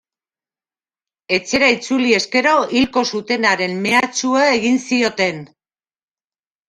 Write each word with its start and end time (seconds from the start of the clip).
Etxera 1.35 1.67
itzuli 1.73 2.15
ezkero 2.19 2.55
hilko 2.79 3.05
zutenaren 3.17 3.77
mehatxua 3.87 4.51
egin 4.59 4.85
zioten. 4.89 5.47